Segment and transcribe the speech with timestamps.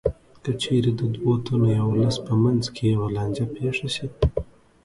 [0.43, 4.07] که چېرې د دوو تنو یا ولس په منځ کې یوه لانجه پېښه شي